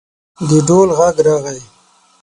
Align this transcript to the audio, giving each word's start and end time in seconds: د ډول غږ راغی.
د 0.47 0.49
ډول 0.67 0.89
غږ 0.97 1.15
راغی. 1.27 1.59